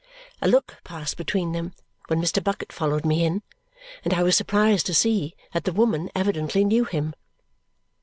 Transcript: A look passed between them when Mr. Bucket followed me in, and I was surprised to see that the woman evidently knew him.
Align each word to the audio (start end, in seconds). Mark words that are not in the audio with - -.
A 0.41 0.47
look 0.47 0.77
passed 0.83 1.15
between 1.15 1.51
them 1.51 1.73
when 2.07 2.19
Mr. 2.19 2.43
Bucket 2.43 2.73
followed 2.73 3.05
me 3.05 3.23
in, 3.23 3.43
and 4.03 4.15
I 4.15 4.23
was 4.23 4.35
surprised 4.35 4.87
to 4.87 4.95
see 4.95 5.35
that 5.53 5.63
the 5.63 5.71
woman 5.71 6.09
evidently 6.15 6.65
knew 6.65 6.85
him. 6.85 7.13